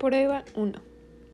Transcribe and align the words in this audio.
Prueba 0.00 0.44
1. 0.54 0.89